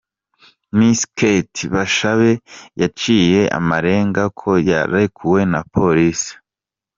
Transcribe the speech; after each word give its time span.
Miss 0.77 0.99
Kate 1.17 1.59
Bashabe 1.73 2.31
yaciye 2.81 3.41
amarenga 3.59 4.23
ko 4.39 4.49
yarekuwe 4.69 5.41
na 5.51 5.61
Polisi. 5.73 6.31